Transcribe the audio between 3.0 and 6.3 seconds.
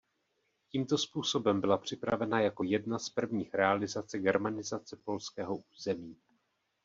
prvních realizace germanizace polského území.